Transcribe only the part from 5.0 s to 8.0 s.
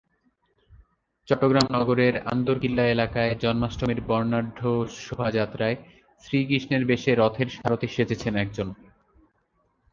শোভাযাত্রায় শ্রীকৃষ্ণের বেশে রথের সারথি